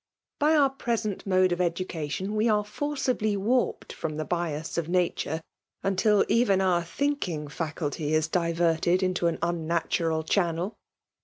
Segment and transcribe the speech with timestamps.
[0.39, 5.43] By our present mode of education we are forcibly wa^d Irom the bias of nature,
[5.83, 10.73] until even our thinkiufr faculty is diverted into lin unnatural channel.